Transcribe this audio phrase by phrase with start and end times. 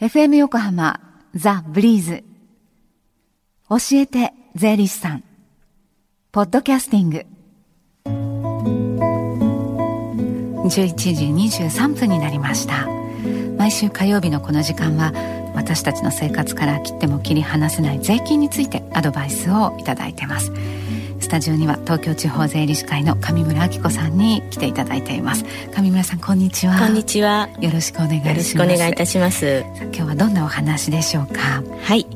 [0.00, 1.00] FM 横浜
[1.34, 2.22] ザ・ブリーズ。
[3.68, 5.24] 教えて税理士さん。
[6.30, 7.26] ポッドキャスティング。
[10.68, 12.86] 11時23分になりました。
[13.56, 15.12] 毎週火曜日のこの時間は
[15.56, 20.52] 私たちの生活から切っても切り離せない税金についてアドバイスをいただいてます。
[21.28, 25.44] スタジオには東京地方税理士会の上村明子さんに来ていただいています。
[25.76, 26.78] 上村さんこんにちは。
[26.78, 27.50] こんにちは。
[27.60, 28.28] よろしくお願いします。
[28.28, 29.62] よろしくお願いいたします。
[29.78, 31.62] 今日はどんなお話でしょうか？
[31.82, 32.06] はい。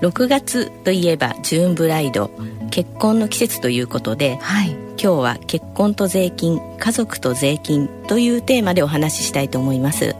[0.00, 2.32] 6月といえばジューンブライド
[2.72, 10.06] 結婚の季節ということで、はい、今日は結婚と税金家族と税金というテーマでお話ししたいと思います。
[10.06, 10.14] はい。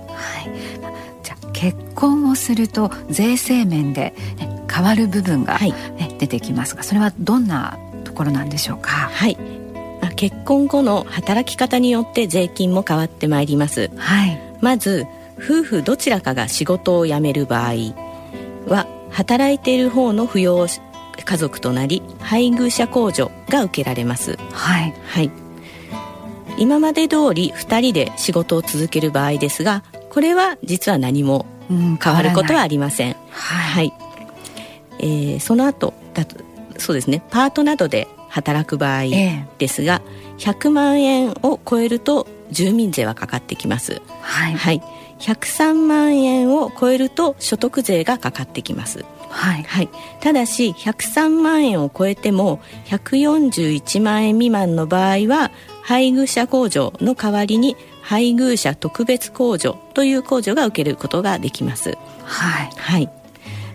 [1.25, 7.88] じゃあ結婚をすると税制面で、ね、変わる部分が、ね、はい、出てきますがそれはどんなと
[8.19, 8.91] ころなんでしょうか？
[8.91, 9.39] はい。
[10.15, 17.95] 結婚後の働き方によって税金も変わってまいります、はい、まず夫婦どちらかが仕事を辞める場合
[18.67, 20.67] は働いている方の扶養
[21.25, 24.37] 家族となり配偶者控除が受けられます。
[24.51, 25.31] はい、はい、
[26.59, 33.95] 今まで通り2人で仕事を続ける場合ですがこれは実は何も変わることはありません、はい、はい、
[34.99, 36.48] えー、その後だと
[36.79, 37.23] そうですね。
[37.31, 39.05] パートなどで働く場合
[39.59, 40.03] ですが、
[40.39, 44.01] えー、100万円を超えると住民税はかかってきます。
[44.21, 44.83] はい、はい、
[45.19, 49.05] 103万円を超えると所得税がかかってきます。
[49.29, 55.51] はい、はい、ただし103万円を超えても141万円未満の場合は
[55.83, 61.97] 配偶者控除の代わりに配偶者特別控除という控除が受けることができます。
[62.25, 63.11] はい、はい、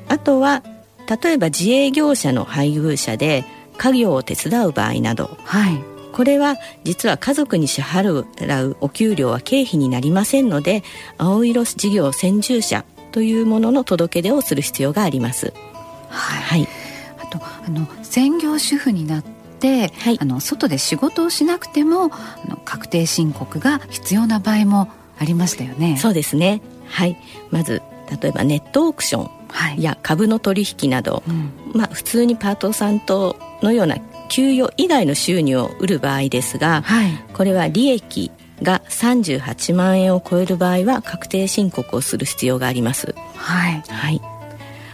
[0.08, 0.64] あとは
[1.08, 3.46] 例えば自営業者の配偶者で
[3.78, 8.12] 家業を手伝う場合など、はい、これは実は家族に支払
[8.70, 10.84] うお給料は経費になりませんので
[11.18, 15.54] 青色事業先住者というものの届け出をする必要があります。
[16.10, 16.68] はい、はい、
[17.20, 19.24] あとあの専業主婦になっ
[19.60, 24.90] て、はい、あの外で仕事をしなくてもあの確定申告が必要な場合も
[25.20, 25.98] ありましたよね。
[25.98, 26.62] そうですね。
[26.88, 27.18] はい。
[27.52, 27.82] まず
[28.22, 29.43] 例えばネットオークション
[29.78, 31.22] や株の取引など、は
[31.74, 33.98] い、まあ普通にパートさんとのような
[34.30, 38.32] 給与以外の収入を売る場合ですが、はい、これは利益
[38.62, 43.14] が38万円を超える場合は確定申告をする必要があります。
[43.36, 44.22] はい、はい、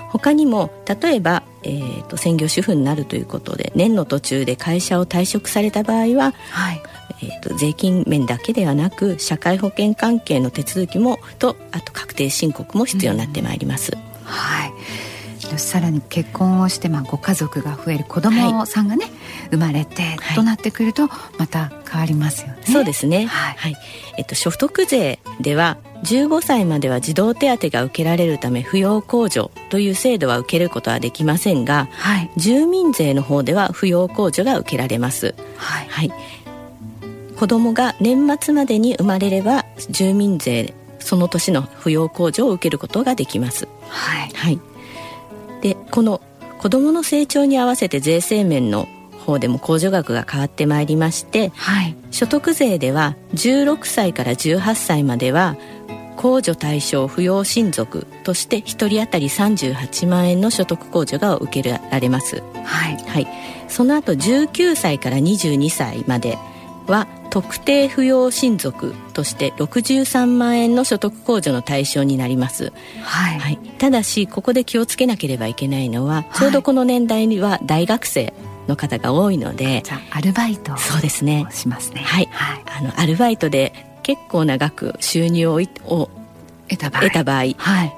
[0.10, 0.72] 他にも
[1.02, 6.82] 例えば、えーと、専業主婦になるということで年の途中で会社を退職された場合は、はい。
[7.22, 13.92] えーと、税金面だけではなく社会保険関係の手続きもとあと確定申告も必要になってまいります。
[13.94, 14.74] うん、はい。
[15.58, 19.14] さらに結婚をして、まあ、ご家族が増える子供さんがね、はい、
[19.52, 21.08] 生まれて、はい、となってくると
[21.38, 22.58] また変わりますよね。
[22.66, 23.76] そうですね、はい、はい、
[24.18, 35.36] えっと、所得税では15歳までは児童手当が受けられるため扶養控除という制度は受けることはできませんが、はい、住民税の方では扶養控除が受けられます。
[35.58, 36.14] はい、はい、
[37.38, 43.68] 子供が年末までに生まれれば住民税その年の扶養控除を受けることができます。
[43.90, 44.60] はい、はい。
[45.62, 46.22] でこの
[46.60, 48.88] 子どもの成長に合わせて税制面の
[49.26, 55.56] 方でも控除額が変わってまいりまして、はい、所得税では16歳から18歳までは
[56.18, 62.98] 控除対象扶養親族として1人当たり38万円の所得控除が受けられます、はい。
[62.98, 63.28] はい、
[63.70, 66.38] その後19歳から22歳まで
[66.90, 72.74] は特定扶養親族として63万円の所得控除の対象になります、
[73.04, 78.34] はい、はい、ただしここで気をつけなければいけないのは、ちょうどこの年代には大学生
[78.68, 81.48] の方が多いのでじゃあアルバイトそうですね。
[81.52, 82.02] しますね。
[82.02, 83.74] はい、はい、あのアルバイトで
[84.04, 86.10] 結構長く収入をを
[86.68, 87.96] 得た場合得た場合は、はい、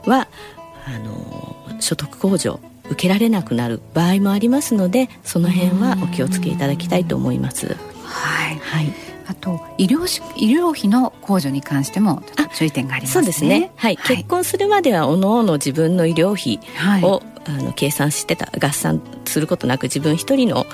[0.96, 7.76] あの所得控除受けられなくなる場合もありますのでその辺はお気をつけいただきたいと思います。
[8.12, 8.94] はい、はい。
[9.28, 10.06] あと医療
[10.36, 12.22] 医療費の控除に関しても
[12.54, 16.60] 注意点があります、ね、そうですね、はい、はい、結婚するまではおのおの自分の医療費
[17.02, 20.66] を、はい、あの計算してた合算することなく自分一人の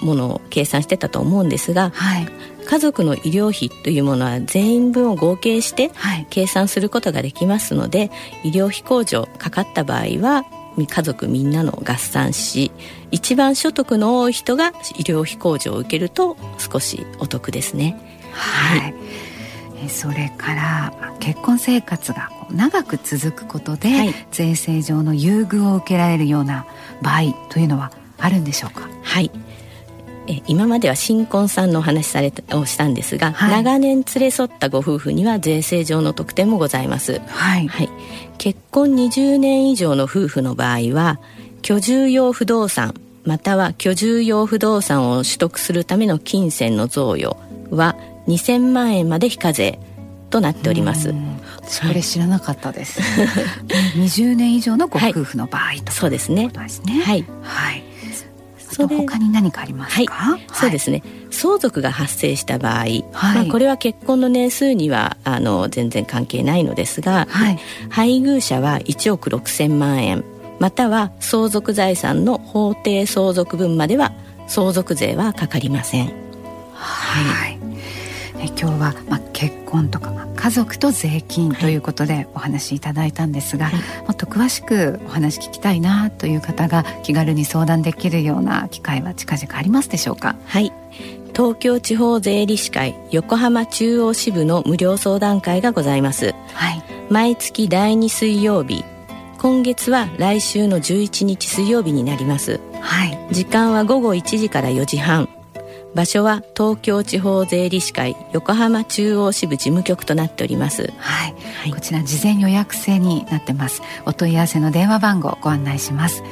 [0.00, 2.26] ものを計算してたと思うんですが、はい、
[2.64, 5.90] 家族の医療費というものは全員分を合計して
[6.30, 8.10] 計算することができますので、
[8.44, 12.70] 医療費控除かかった場合は家族みんなの合算し
[13.10, 18.00] 一番所得の多い人が医療費控除を受けると少しお得ですね。
[18.32, 18.94] はい、はい。
[19.88, 26.66] それから結婚生活が長く続くことで、はい、税制上の優遇を受けられるような
[27.02, 28.88] 場合というのはあるんでしょうか？
[29.02, 29.30] はい。
[30.26, 37.88] え今までは新婚さんのお話されをしたんですが、はい、長年連れ添ったご夫婦には税制上の特典もございます、はい、はい、
[38.40, 41.20] 結婚20年以上の夫婦の場合は
[41.60, 42.94] 居住用不動産
[43.26, 47.36] または居住用不動産を取得するための金銭の贈与
[47.68, 47.96] は
[48.28, 49.78] 2000万円まで非課税
[50.30, 51.12] となっております。
[51.64, 53.00] それ知らなかったです、
[53.96, 56.48] 20年以上のご夫婦の場合、はい、とそうですね。
[56.48, 57.02] ですね。
[57.04, 57.89] はい、はい
[58.70, 61.02] それ他に何かありますか、はい、そうですね。
[61.30, 67.58] 相続が発生した場合、はい、まあ、これは結婚の年数にはあの全然関係ないのですが、はい、
[67.88, 70.24] 配偶者は1億6,000万円
[70.58, 74.12] または相続財産の法定相続分までは
[74.46, 76.12] 相続税はかかりません。
[76.74, 77.59] はい、
[78.40, 90.36] え今日は、まあ、結婚とか、まあ、家族と税金ということでお話しいただいたんですが、はい、もっと詳しくお話聞きたいなという方が気軽に相談できるような機会は近々ありますでしょうか？
[90.46, 90.72] はい。
[91.36, 98.84] 東京地方税理士会横浜中央支部の無料相談会がございます、はい、毎月第2水曜日。
[99.38, 105.30] 今月は来週の11日水曜日になります、はい、時間は午後1時から4時半
[105.94, 113.82] 場所は東京地方税理士会横浜中央支部事務局となっております、はい、はい、こちら事前予約制になってます。
[114.06, 116.22] お問い合わせの電話番号ご案内します。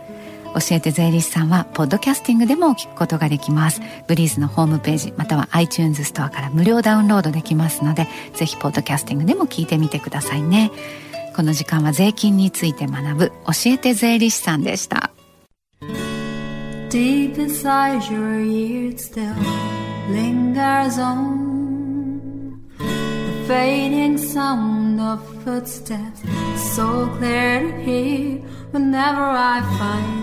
[0.54, 3.82] 教えて税理士さんはポッドキャスティングでも聞くことができます。
[4.08, 10.72] ブリーズのホームページまたは iTunes ストアから無料ダウンロードできますのでぜひポッドキャスティングでも聞いてみてくださいね。
[11.36, 13.36] この時間は税金について学ぶ教
[13.72, 15.12] えて税理士さんでした。
[16.90, 19.34] Deep inside your ears still
[20.12, 26.22] lingers on the fading sound of footsteps
[26.76, 28.40] so clear to hear
[28.72, 30.23] whenever I find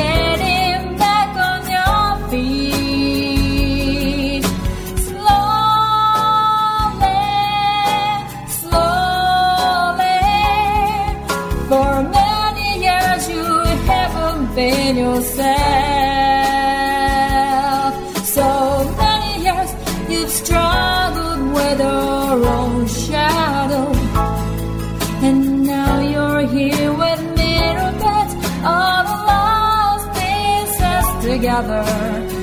[31.41, 32.40] together.